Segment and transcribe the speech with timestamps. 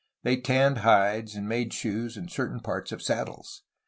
[0.23, 3.61] They tanned hides, and made shoes and certain parts of saddles.